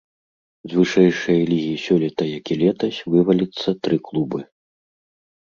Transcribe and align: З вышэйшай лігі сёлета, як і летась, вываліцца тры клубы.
З 0.69 0.77
вышэйшай 0.77 1.39
лігі 1.51 1.75
сёлета, 1.85 2.23
як 2.37 2.45
і 2.57 2.57
летась, 2.63 2.99
вываліцца 3.17 3.69
тры 3.83 4.01
клубы. 4.11 4.39